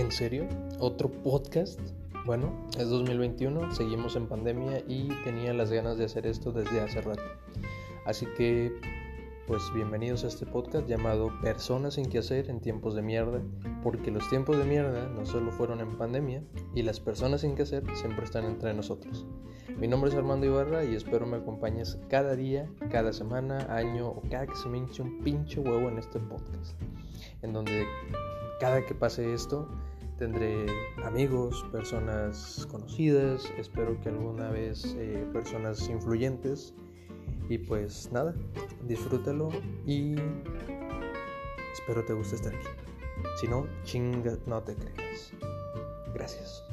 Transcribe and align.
¿En 0.00 0.10
serio? 0.10 0.48
¿Otro 0.78 1.10
podcast? 1.10 1.78
Bueno, 2.24 2.66
es 2.78 2.88
2021, 2.88 3.74
seguimos 3.74 4.16
en 4.16 4.28
pandemia 4.28 4.82
y 4.88 5.08
tenía 5.24 5.52
las 5.52 5.70
ganas 5.70 5.98
de 5.98 6.06
hacer 6.06 6.26
esto 6.26 6.52
desde 6.52 6.80
hace 6.80 7.02
rato. 7.02 7.22
Así 8.06 8.24
que, 8.38 8.72
pues 9.50 9.72
bienvenidos 9.74 10.22
a 10.22 10.28
este 10.28 10.46
podcast 10.46 10.86
llamado 10.86 11.32
Personas 11.42 11.94
sin 11.94 12.08
que 12.08 12.18
hacer 12.18 12.48
en 12.48 12.60
tiempos 12.60 12.94
de 12.94 13.02
mierda, 13.02 13.42
porque 13.82 14.12
los 14.12 14.30
tiempos 14.30 14.56
de 14.56 14.62
mierda 14.62 15.08
no 15.08 15.26
solo 15.26 15.50
fueron 15.50 15.80
en 15.80 15.98
pandemia 15.98 16.44
y 16.72 16.82
las 16.82 17.00
personas 17.00 17.40
sin 17.40 17.56
que 17.56 17.62
hacer 17.62 17.82
siempre 17.96 18.24
están 18.24 18.44
entre 18.44 18.72
nosotros. 18.74 19.26
Mi 19.76 19.88
nombre 19.88 20.08
es 20.08 20.14
Armando 20.14 20.46
Ibarra 20.46 20.84
y 20.84 20.94
espero 20.94 21.26
me 21.26 21.38
acompañes 21.38 21.98
cada 22.08 22.36
día, 22.36 22.70
cada 22.92 23.12
semana, 23.12 23.66
año 23.74 24.10
o 24.10 24.22
cada 24.30 24.46
que 24.46 24.54
se 24.54 24.68
me 24.68 24.78
hinche 24.78 25.02
un 25.02 25.18
pinche 25.24 25.58
huevo 25.58 25.88
en 25.88 25.98
este 25.98 26.20
podcast, 26.20 26.80
en 27.42 27.52
donde 27.52 27.88
cada 28.60 28.86
que 28.86 28.94
pase 28.94 29.34
esto 29.34 29.68
tendré 30.16 30.64
amigos, 31.02 31.66
personas 31.72 32.68
conocidas, 32.70 33.52
espero 33.58 34.00
que 34.00 34.10
alguna 34.10 34.48
vez 34.50 34.94
eh, 34.96 35.26
personas 35.32 35.88
influyentes 35.88 36.72
y 37.50 37.58
pues 37.58 38.10
nada, 38.12 38.32
disfrútalo 38.86 39.48
y 39.84 40.14
espero 41.72 42.04
te 42.04 42.12
guste 42.12 42.36
estar 42.36 42.54
aquí. 42.54 42.68
Si 43.40 43.48
no, 43.48 43.66
chinga, 43.82 44.38
no 44.46 44.62
te 44.62 44.76
creas. 44.76 45.32
Gracias. 46.14 46.64